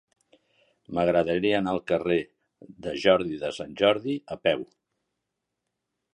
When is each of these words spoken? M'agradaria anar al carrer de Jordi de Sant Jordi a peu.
M'agradaria 0.97 1.59
anar 1.59 1.73
al 1.77 1.81
carrer 1.91 2.17
de 2.87 2.95
Jordi 3.05 3.39
de 3.45 3.53
Sant 3.59 3.79
Jordi 3.83 4.19
a 4.37 4.41
peu. 4.49 4.67